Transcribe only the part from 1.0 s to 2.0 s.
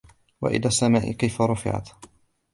كيف رفعت